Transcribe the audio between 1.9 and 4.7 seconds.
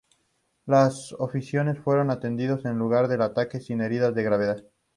atendidos en el lugar del ataque sin heridas de gravedad.